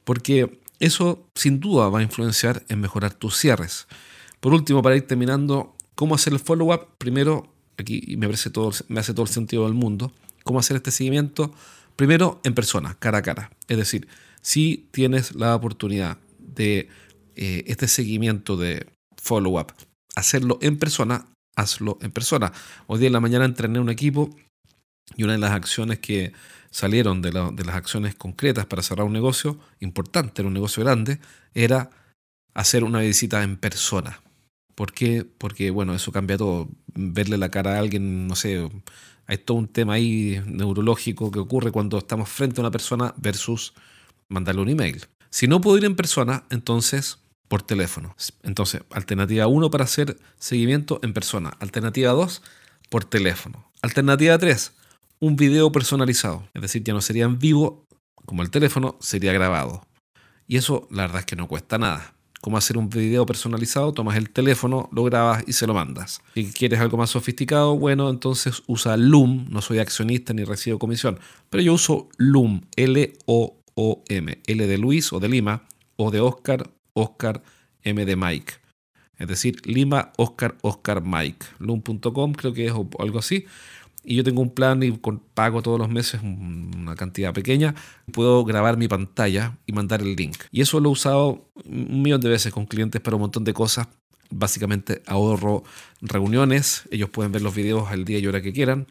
porque 0.04 0.60
eso 0.80 1.28
sin 1.36 1.60
duda 1.60 1.90
va 1.90 2.00
a 2.00 2.04
influenciar 2.04 2.64
en 2.70 2.82
mejorar 2.82 3.14
tus 3.14 3.38
cierres. 3.38 3.88
Por 4.40 4.54
último, 4.54 4.82
para 4.82 4.96
ir 4.96 5.08
terminando, 5.08 5.76
¿cómo 5.96 6.16
hacer 6.16 6.34
el 6.34 6.40
follow-up? 6.40 6.88
Primero, 6.98 7.52
aquí 7.78 8.16
me, 8.18 8.28
parece 8.28 8.50
todo, 8.50 8.72
me 8.88 9.00
hace 9.00 9.14
todo 9.14 9.24
el 9.24 9.32
sentido 9.32 9.64
del 9.64 9.74
mundo, 9.74 10.12
¿cómo 10.44 10.60
hacer 10.60 10.78
este 10.78 10.92
seguimiento? 10.92 11.54
Primero, 11.96 12.42
en 12.44 12.54
persona, 12.54 12.96
cara 13.00 13.20
a 13.20 13.22
cara. 13.22 13.52
Es 13.68 13.78
decir, 13.78 14.08
si 14.42 14.88
tienes 14.92 15.34
la 15.36 15.56
oportunidad 15.56 16.18
de 16.40 16.90
eh, 17.36 17.64
este 17.68 17.88
seguimiento 17.88 18.58
de 18.58 18.88
follow-up, 19.22 19.74
hacerlo 20.16 20.60
en 20.62 20.78
persona, 20.78 21.26
hazlo 21.56 21.98
en 22.02 22.12
persona. 22.12 22.52
Hoy 22.88 23.00
día 23.00 23.08
en 23.08 23.14
la 23.14 23.20
mañana 23.20 23.46
entrené 23.46 23.80
un 23.80 23.90
equipo 23.90 24.30
y 25.16 25.24
una 25.24 25.34
de 25.34 25.40
las 25.40 25.52
acciones 25.52 26.00
que 26.00 26.34
salieron 26.72 27.22
de, 27.22 27.32
las 27.32 27.76
acciones 27.76 28.16
concretas 28.16 28.66
para 28.66 28.82
cerrar 28.82 29.06
un 29.06 29.14
negocio 29.14 29.60
importante, 29.80 30.42
era 30.42 30.48
un 30.48 30.54
negocio 30.54 30.84
grande, 30.84 31.20
era 31.54 31.90
hacer 32.54 32.84
una 32.84 33.00
visita 33.00 33.44
en 33.44 33.58
persona. 33.58 34.22
¿Por 34.76 34.92
qué? 34.92 35.26
Porque, 35.26 35.72
bueno, 35.72 35.96
eso 35.96 36.12
cambia 36.12 36.38
todo. 36.38 36.68
Verle 36.94 37.38
la 37.38 37.50
cara 37.50 37.76
a 37.76 37.80
alguien, 37.80 38.28
no 38.28 38.36
sé, 38.36 38.70
hay 39.26 39.38
todo 39.38 39.58
un 39.58 39.68
tema 39.68 39.94
ahí 39.94 40.42
neurológico 40.46 41.32
que 41.32 41.40
ocurre 41.40 41.72
cuando 41.72 41.98
estamos 41.98 42.28
frente 42.28 42.60
a 42.60 42.64
una 42.64 42.72
persona 42.72 43.14
versus 43.18 43.74
mandarle 44.28 44.62
un 44.62 44.70
email. 44.70 45.06
Si 45.30 45.48
no 45.48 45.62
puedo 45.62 45.78
ir 45.78 45.86
en 45.86 45.96
persona, 45.96 46.44
entonces 46.50 47.20
por 47.48 47.62
teléfono. 47.62 48.16
Entonces, 48.44 48.82
alternativa 48.92 49.48
1 49.48 49.70
para 49.70 49.84
hacer 49.84 50.18
seguimiento 50.40 51.00
en 51.04 51.14
persona. 51.14 51.56
Alternativa 51.60 52.12
2, 52.12 52.42
por 52.90 53.06
teléfono. 53.06 53.72
Alternativa 53.82 54.38
3, 54.38 54.72
un 55.20 55.36
video 55.36 55.72
personalizado. 55.72 56.48
Es 56.54 56.62
decir, 56.62 56.84
ya 56.84 56.94
no 56.94 57.02
sería 57.02 57.26
en 57.26 57.40
vivo 57.40 57.86
como 58.26 58.42
el 58.42 58.50
teléfono, 58.50 58.98
sería 59.00 59.34
grabado. 59.34 59.86
Y 60.48 60.58
eso 60.58 60.88
la 60.92 61.04
verdad 61.04 61.20
es 61.20 61.26
que 61.26 61.36
no 61.36 61.48
cuesta 61.48 61.78
nada. 61.78 62.14
Como 62.42 62.58
hacer 62.58 62.78
un 62.78 62.90
video 62.90 63.26
personalizado, 63.26 63.92
tomas 63.94 64.18
el 64.18 64.30
teléfono, 64.30 64.88
lo 64.92 65.04
grabas 65.04 65.44
y 65.48 65.54
se 65.54 65.66
lo 65.66 65.74
mandas. 65.74 66.22
Si 66.36 66.52
quieres 66.52 66.80
algo 66.80 66.98
más 66.98 67.10
sofisticado, 67.10 67.78
bueno, 67.78 68.10
entonces 68.10 68.62
usa 68.68 68.98
Loom. 68.98 69.48
No 69.50 69.62
soy 69.62 69.80
accionista 69.80 70.34
ni 70.34 70.44
recibo 70.44 70.78
comisión, 70.78 71.20
pero 71.50 71.64
yo 71.64 71.74
uso 71.74 72.10
Loom, 72.18 72.62
L-O-O-M, 72.76 74.42
L 74.46 74.68
de 74.68 74.78
Luis 74.78 75.12
o 75.12 75.20
de 75.20 75.30
Lima, 75.30 75.64
O 75.96 76.12
de 76.12 76.20
Oscar, 76.20 76.70
Oscar, 76.94 77.42
M 77.82 78.06
de 78.06 78.16
Mike. 78.16 78.54
Es 79.18 79.28
decir, 79.28 79.62
Lima, 79.66 80.12
Oscar, 80.18 80.56
Oscar, 80.62 81.02
Mike. 81.02 81.46
Loom.com 81.60 82.34
creo 82.34 82.54
que 82.54 82.68
es 82.68 82.74
algo 83.00 83.20
así 83.20 83.46
y 84.06 84.16
yo 84.16 84.24
tengo 84.24 84.42
un 84.42 84.54
plan 84.54 84.82
y 84.84 84.92
pago 85.34 85.62
todos 85.62 85.80
los 85.80 85.90
meses 85.90 86.22
una 86.24 86.96
cantidad 86.96 87.34
pequeña, 87.34 87.76
puedo 88.12 88.44
grabar 88.46 88.78
mi 88.78 88.88
pantalla 88.88 89.58
y 89.66 89.74
mandar 89.74 90.02
el 90.02 90.16
link. 90.16 90.38
Y 90.52 90.62
eso 90.62 90.80
lo 90.80 90.90
he 90.90 90.92
usado 90.92 91.50
un 91.66 92.02
millón 92.02 92.22
de 92.22 92.30
veces 92.30 92.54
con 92.54 92.66
clientes 92.66 93.02
para 93.02 93.16
un 93.16 93.22
montón 93.22 93.44
de 93.44 93.54
cosas. 93.54 93.88
Básicamente 94.30 95.02
ahorro 95.06 95.64
reuniones, 96.02 96.84
ellos 96.92 97.10
pueden 97.10 97.32
ver 97.32 97.42
los 97.42 97.56
videos 97.56 97.90
al 97.90 98.06
día 98.06 98.20
y 98.20 98.28
hora 98.28 98.42
que 98.42 98.54
quieran. 98.54 98.88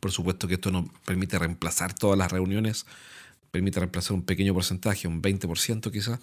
Por 0.00 0.10
supuesto 0.10 0.48
que 0.48 0.54
esto 0.54 0.70
no 0.70 0.88
permite 1.04 1.38
reemplazar 1.38 1.94
todas 1.94 2.18
las 2.18 2.32
reuniones, 2.32 2.86
permite 3.50 3.80
reemplazar 3.80 4.14
un 4.14 4.22
pequeño 4.22 4.52
porcentaje, 4.54 5.06
un 5.08 5.22
20% 5.22 5.90
quizás. 5.92 6.18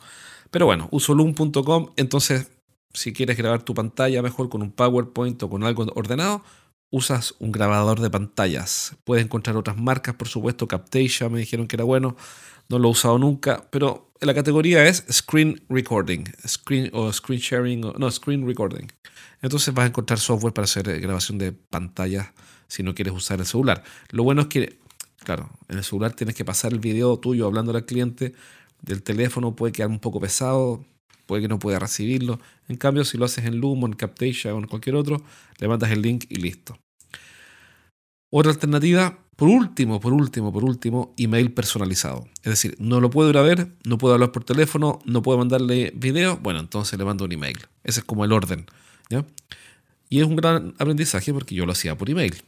Pero 0.51 0.65
bueno, 0.65 0.89
uso 0.91 1.13
loom.com, 1.13 1.91
entonces 1.95 2.51
si 2.93 3.13
quieres 3.13 3.37
grabar 3.37 3.63
tu 3.63 3.73
pantalla 3.73 4.21
mejor 4.21 4.49
con 4.49 4.61
un 4.61 4.71
PowerPoint 4.71 5.41
o 5.43 5.49
con 5.49 5.63
algo 5.63 5.85
ordenado, 5.95 6.43
usas 6.91 7.35
un 7.39 7.51
grabador 7.51 7.99
de 7.99 8.09
pantallas. 8.09 8.95
Puedes 9.03 9.23
encontrar 9.23 9.55
otras 9.57 9.77
marcas, 9.77 10.15
por 10.15 10.27
supuesto, 10.27 10.67
Captasia 10.67 11.29
me 11.29 11.39
dijeron 11.39 11.67
que 11.67 11.75
era 11.75 11.83
bueno, 11.83 12.15
no 12.67 12.79
lo 12.79 12.87
he 12.87 12.91
usado 12.91 13.17
nunca, 13.17 13.67
pero 13.71 14.11
la 14.21 14.33
categoría 14.33 14.85
es 14.85 15.05
Screen 15.11 15.61
Recording, 15.69 16.25
screen, 16.47 16.89
o 16.93 17.11
Screen 17.11 17.39
Sharing, 17.39 17.81
no, 17.81 18.11
Screen 18.11 18.45
Recording. 18.45 18.87
Entonces 19.41 19.73
vas 19.73 19.85
a 19.85 19.87
encontrar 19.87 20.19
software 20.19 20.53
para 20.53 20.65
hacer 20.65 20.87
eh, 20.89 20.99
grabación 20.99 21.37
de 21.37 21.51
pantallas 21.51 22.27
si 22.67 22.83
no 22.83 22.93
quieres 22.93 23.13
usar 23.13 23.39
el 23.39 23.45
celular. 23.45 23.83
Lo 24.09 24.23
bueno 24.23 24.41
es 24.41 24.47
que, 24.47 24.77
claro, 25.23 25.49
en 25.67 25.77
el 25.77 25.83
celular 25.83 26.13
tienes 26.13 26.35
que 26.35 26.45
pasar 26.45 26.73
el 26.73 26.79
video 26.79 27.17
tuyo 27.17 27.45
hablando 27.45 27.75
al 27.75 27.85
cliente, 27.85 28.33
del 28.81 29.01
teléfono 29.03 29.55
puede 29.55 29.71
quedar 29.71 29.89
un 29.89 29.99
poco 29.99 30.19
pesado, 30.19 30.85
puede 31.29 31.43
que 31.43 31.47
no 31.47 31.59
pueda 31.59 31.77
recibirlo. 31.77 32.39
En 32.67 32.75
cambio, 32.75 33.05
si 33.05 33.15
lo 33.15 33.25
haces 33.25 33.45
en 33.45 33.61
Loom, 33.61 33.85
en 33.85 33.93
Captation 33.93 34.55
o 34.55 34.57
en 34.57 34.65
cualquier 34.65 34.95
otro, 34.95 35.23
le 35.59 35.67
mandas 35.67 35.91
el 35.91 36.01
link 36.01 36.25
y 36.27 36.37
listo. 36.37 36.79
Otra 38.31 38.51
alternativa, 38.51 39.19
por 39.35 39.47
último, 39.47 39.99
por 39.99 40.11
último, 40.11 40.51
por 40.51 40.63
último, 40.63 41.13
email 41.17 41.51
personalizado. 41.53 42.27
Es 42.37 42.49
decir, 42.49 42.75
no 42.79 42.99
lo 42.99 43.11
puedo 43.11 43.29
ir 43.29 43.37
a 43.37 43.43
ver, 43.43 43.69
no 43.85 43.99
puedo 43.99 44.15
hablar 44.15 44.31
por 44.31 44.43
teléfono, 44.43 44.99
no 45.05 45.21
puedo 45.21 45.37
mandarle 45.37 45.91
video, 45.95 46.37
bueno, 46.37 46.59
entonces 46.59 46.97
le 46.97 47.05
mando 47.05 47.25
un 47.25 47.31
email. 47.31 47.59
Ese 47.83 47.99
es 47.99 48.05
como 48.05 48.25
el 48.25 48.31
orden. 48.31 48.65
Y 50.09 50.19
es 50.19 50.25
un 50.25 50.35
gran 50.35 50.73
aprendizaje 50.79 51.31
porque 51.31 51.53
yo 51.53 51.67
lo 51.67 51.73
hacía 51.73 51.95
por 51.95 52.09
email. 52.09 52.41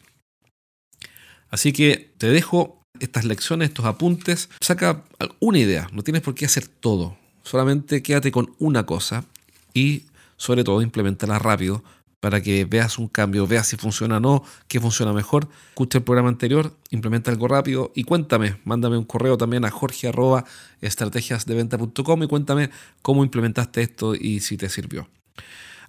Así 1.51 1.71
que 1.71 2.15
te 2.17 2.27
dejo 2.29 2.81
estas 2.99 3.25
lecciones, 3.25 3.69
estos 3.69 3.85
apuntes. 3.85 4.49
Saca 4.59 5.03
una 5.39 5.59
idea, 5.59 5.87
no 5.93 6.01
tienes 6.01 6.23
por 6.23 6.33
qué 6.33 6.45
hacer 6.45 6.67
todo. 6.67 7.20
Solamente 7.43 8.03
quédate 8.03 8.31
con 8.31 8.53
una 8.59 8.85
cosa 8.85 9.25
y 9.73 10.03
sobre 10.37 10.63
todo 10.63 10.81
implementala 10.81 11.39
rápido 11.39 11.83
para 12.21 12.41
que 12.41 12.63
veas 12.65 12.99
un 12.99 13.07
cambio, 13.07 13.47
veas 13.47 13.67
si 13.67 13.77
funciona 13.77 14.17
o 14.17 14.19
no, 14.19 14.43
qué 14.67 14.79
funciona 14.79 15.11
mejor. 15.11 15.47
Escucha 15.69 15.97
el 15.97 16.03
programa 16.03 16.29
anterior, 16.29 16.71
implementa 16.91 17.31
algo 17.31 17.47
rápido 17.47 17.91
y 17.95 18.03
cuéntame, 18.03 18.57
mándame 18.63 18.95
un 18.97 19.05
correo 19.05 19.37
también 19.37 19.65
a 19.65 19.71
jorge.estrategiasdeventa.com 19.71 22.23
y 22.23 22.27
cuéntame 22.27 22.69
cómo 23.01 23.23
implementaste 23.23 23.81
esto 23.81 24.13
y 24.13 24.39
si 24.39 24.55
te 24.55 24.69
sirvió. 24.69 25.07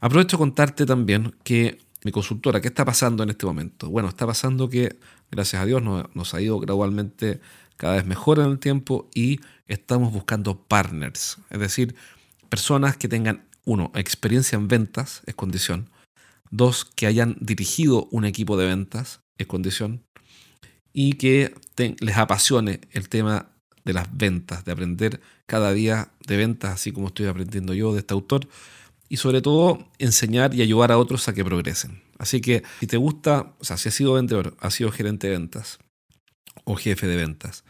Aprovecho 0.00 0.38
contarte 0.38 0.86
también 0.86 1.34
que 1.44 1.78
mi 2.02 2.10
consultora, 2.10 2.62
¿qué 2.62 2.68
está 2.68 2.86
pasando 2.86 3.22
en 3.22 3.30
este 3.30 3.46
momento? 3.46 3.88
Bueno, 3.90 4.08
está 4.08 4.26
pasando 4.26 4.70
que, 4.70 4.96
gracias 5.30 5.62
a 5.62 5.66
Dios, 5.66 5.82
nos, 5.82 6.06
nos 6.16 6.34
ha 6.34 6.40
ido 6.40 6.58
gradualmente 6.58 7.40
cada 7.76 7.94
vez 7.94 8.06
mejor 8.06 8.38
en 8.38 8.46
el 8.46 8.58
tiempo 8.58 9.08
y 9.14 9.40
estamos 9.66 10.12
buscando 10.12 10.62
partners, 10.62 11.38
es 11.50 11.60
decir, 11.60 11.94
personas 12.48 12.96
que 12.96 13.08
tengan, 13.08 13.44
uno, 13.64 13.90
experiencia 13.94 14.56
en 14.56 14.68
ventas, 14.68 15.22
es 15.26 15.34
condición, 15.34 15.88
dos, 16.50 16.84
que 16.84 17.06
hayan 17.06 17.36
dirigido 17.40 18.08
un 18.10 18.24
equipo 18.24 18.56
de 18.56 18.66
ventas, 18.66 19.20
es 19.38 19.46
condición, 19.46 20.04
y 20.92 21.14
que 21.14 21.54
les 21.76 22.16
apasione 22.16 22.80
el 22.90 23.08
tema 23.08 23.48
de 23.84 23.94
las 23.94 24.14
ventas, 24.16 24.64
de 24.64 24.72
aprender 24.72 25.20
cada 25.46 25.72
día 25.72 26.10
de 26.26 26.36
ventas, 26.36 26.72
así 26.74 26.92
como 26.92 27.08
estoy 27.08 27.26
aprendiendo 27.26 27.74
yo 27.74 27.92
de 27.92 28.00
este 28.00 28.14
autor, 28.14 28.48
y 29.08 29.16
sobre 29.16 29.42
todo 29.42 29.88
enseñar 29.98 30.54
y 30.54 30.62
ayudar 30.62 30.92
a 30.92 30.98
otros 30.98 31.28
a 31.28 31.34
que 31.34 31.44
progresen. 31.44 32.02
Así 32.18 32.40
que 32.40 32.62
si 32.80 32.86
te 32.86 32.96
gusta, 32.96 33.54
o 33.58 33.64
sea, 33.64 33.76
si 33.76 33.88
has 33.88 33.94
sido 33.94 34.14
vendedor, 34.14 34.56
has 34.60 34.74
sido 34.74 34.92
gerente 34.92 35.26
de 35.26 35.32
ventas 35.34 35.78
o 36.64 36.76
jefe 36.76 37.06
de 37.06 37.16
ventas, 37.16 37.64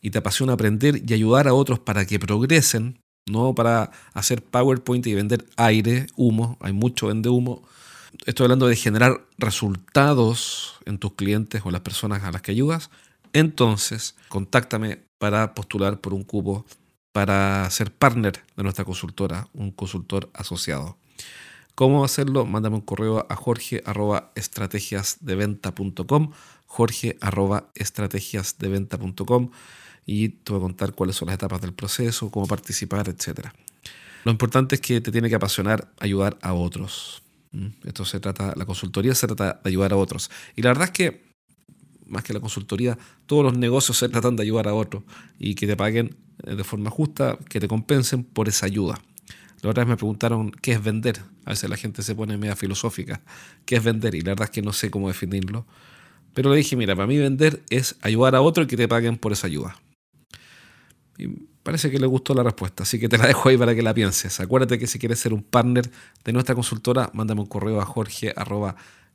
y 0.00 0.10
te 0.10 0.18
apasiona 0.18 0.54
aprender 0.54 1.02
y 1.06 1.14
ayudar 1.14 1.48
a 1.48 1.54
otros 1.54 1.78
para 1.78 2.04
que 2.06 2.18
progresen, 2.18 2.98
no 3.26 3.54
para 3.54 3.92
hacer 4.14 4.42
PowerPoint 4.42 5.06
y 5.06 5.14
vender 5.14 5.46
aire, 5.56 6.06
humo, 6.16 6.56
hay 6.60 6.72
mucho 6.72 7.06
vende 7.06 7.28
humo. 7.28 7.62
Estoy 8.26 8.44
hablando 8.44 8.66
de 8.66 8.76
generar 8.76 9.24
resultados 9.38 10.74
en 10.84 10.98
tus 10.98 11.12
clientes 11.12 11.62
o 11.64 11.70
las 11.70 11.80
personas 11.82 12.22
a 12.24 12.32
las 12.32 12.42
que 12.42 12.50
ayudas. 12.50 12.90
Entonces, 13.32 14.16
contáctame 14.28 15.04
para 15.18 15.54
postular 15.54 16.00
por 16.00 16.12
un 16.14 16.24
cupo 16.24 16.66
para 17.12 17.68
ser 17.70 17.92
partner 17.92 18.42
de 18.56 18.62
nuestra 18.62 18.84
consultora, 18.84 19.48
un 19.52 19.70
consultor 19.70 20.30
asociado. 20.34 20.98
¿Cómo 21.74 22.04
hacerlo? 22.04 22.46
Mándame 22.46 22.76
un 22.76 22.82
correo 22.82 23.26
a 23.28 23.36
jorge.estrategiasdeventa.com 23.36 26.32
jorge.estrategiasdeventa.com 26.72 29.50
y 30.06 30.30
te 30.30 30.52
voy 30.52 30.58
a 30.58 30.62
contar 30.62 30.94
cuáles 30.94 31.16
son 31.16 31.26
las 31.26 31.34
etapas 31.34 31.60
del 31.60 31.74
proceso, 31.74 32.30
cómo 32.30 32.46
participar, 32.46 33.10
etc. 33.10 33.48
Lo 34.24 34.32
importante 34.32 34.76
es 34.76 34.80
que 34.80 35.02
te 35.02 35.12
tiene 35.12 35.28
que 35.28 35.34
apasionar 35.34 35.92
ayudar 36.00 36.38
a 36.40 36.54
otros. 36.54 37.22
Esto 37.84 38.06
se 38.06 38.20
trata, 38.20 38.54
la 38.56 38.64
consultoría 38.64 39.14
se 39.14 39.26
trata 39.26 39.60
de 39.62 39.68
ayudar 39.68 39.92
a 39.92 39.96
otros. 39.96 40.30
Y 40.56 40.62
la 40.62 40.70
verdad 40.70 40.84
es 40.84 40.92
que 40.92 41.30
más 42.06 42.24
que 42.24 42.32
la 42.32 42.40
consultoría, 42.40 42.96
todos 43.26 43.44
los 43.44 43.54
negocios 43.56 43.98
se 43.98 44.08
tratan 44.08 44.36
de 44.36 44.42
ayudar 44.42 44.68
a 44.68 44.74
otros 44.74 45.02
y 45.38 45.54
que 45.54 45.66
te 45.66 45.76
paguen 45.76 46.16
eh, 46.44 46.54
de 46.54 46.64
forma 46.64 46.90
justa, 46.90 47.38
que 47.48 47.60
te 47.60 47.68
compensen 47.68 48.24
por 48.24 48.48
esa 48.48 48.66
ayuda. 48.66 49.00
La 49.62 49.70
otra 49.70 49.84
vez 49.84 49.90
me 49.90 49.96
preguntaron 49.96 50.50
qué 50.50 50.72
es 50.72 50.82
vender. 50.82 51.22
A 51.44 51.50
veces 51.50 51.70
la 51.70 51.76
gente 51.76 52.02
se 52.02 52.14
pone 52.14 52.36
media 52.36 52.56
filosófica. 52.56 53.22
¿Qué 53.64 53.76
es 53.76 53.84
vender? 53.84 54.14
Y 54.14 54.20
la 54.20 54.32
verdad 54.32 54.44
es 54.44 54.50
que 54.50 54.62
no 54.62 54.72
sé 54.72 54.90
cómo 54.90 55.08
definirlo. 55.08 55.66
Pero 56.34 56.50
le 56.50 56.56
dije, 56.56 56.76
mira, 56.76 56.96
para 56.96 57.06
mí 57.06 57.16
vender 57.16 57.62
es 57.70 57.96
ayudar 58.02 58.34
a 58.34 58.40
otro 58.40 58.64
y 58.64 58.66
que 58.66 58.76
te 58.76 58.88
paguen 58.88 59.16
por 59.16 59.32
esa 59.32 59.46
ayuda. 59.46 59.76
Y 61.16 61.28
parece 61.62 61.90
que 61.90 61.98
le 61.98 62.06
gustó 62.06 62.34
la 62.34 62.42
respuesta, 62.42 62.82
así 62.82 62.98
que 62.98 63.08
te 63.08 63.18
la 63.18 63.26
dejo 63.28 63.48
ahí 63.48 63.56
para 63.56 63.74
que 63.74 63.82
la 63.82 63.94
pienses. 63.94 64.40
Acuérdate 64.40 64.78
que 64.78 64.86
si 64.86 64.98
quieres 64.98 65.20
ser 65.20 65.32
un 65.32 65.42
partner 65.42 65.90
de 66.24 66.32
nuestra 66.32 66.54
consultora, 66.54 67.10
mándame 67.12 67.40
un 67.40 67.46
correo 67.46 67.80
a 67.80 67.84
jorge 67.84 68.34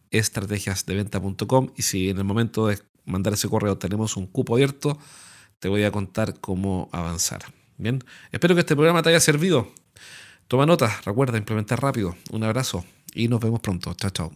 estrategiasdeventa.com 0.10 1.72
y 1.76 1.82
si 1.82 2.10
en 2.10 2.18
el 2.18 2.24
momento 2.24 2.68
de 2.68 2.80
mandar 3.04 3.34
ese 3.34 3.50
correo 3.50 3.78
tenemos 3.78 4.16
un 4.16 4.28
cupo 4.28 4.56
abierto, 4.56 4.98
te 5.60 5.68
voy 5.68 5.84
a 5.84 5.92
contar 5.92 6.40
cómo 6.40 6.90
avanzar. 6.94 7.42
Bien, 7.78 8.04
espero 8.32 8.56
que 8.56 8.62
este 8.62 8.76
programa 8.76 9.04
te 9.04 9.10
haya 9.10 9.20
servido. 9.20 9.68
Toma 10.48 10.66
nota, 10.66 11.02
recuerda 11.06 11.38
implementar 11.38 11.82
rápido. 11.82 12.16
Un 12.32 12.44
abrazo 12.44 12.86
y 13.14 13.28
nos 13.28 13.40
vemos 13.42 13.60
pronto. 13.60 13.94
Chao, 13.96 14.12
chao. 14.12 14.32